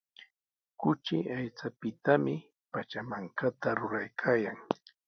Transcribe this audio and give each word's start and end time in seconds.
Kuchi 0.79 1.17
aychapitami 1.37 2.35
pachamankata 2.71 3.69
ruraykaayan. 3.79 4.57